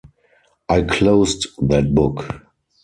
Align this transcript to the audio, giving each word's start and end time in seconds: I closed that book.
I 0.67 0.81
closed 0.81 1.45
that 1.69 1.93
book. 1.93 2.23